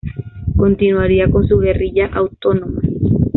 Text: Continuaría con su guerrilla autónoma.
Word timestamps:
Continuaría 0.57 1.29
con 1.29 1.47
su 1.47 1.59
guerrilla 1.59 2.07
autónoma. 2.07 2.81